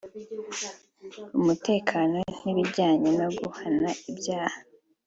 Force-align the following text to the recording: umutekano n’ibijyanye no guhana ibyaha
umutekano 1.39 2.19
n’ibijyanye 2.43 3.09
no 3.19 3.29
guhana 3.39 3.89
ibyaha 4.11 4.57